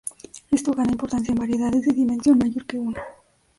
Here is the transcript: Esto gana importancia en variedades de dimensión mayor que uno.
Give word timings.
Esto 0.49 0.71
gana 0.73 0.93
importancia 0.93 1.31
en 1.31 1.37
variedades 1.37 1.83
de 1.85 1.93
dimensión 1.93 2.39
mayor 2.39 2.65
que 2.65 2.79
uno. 2.79 2.99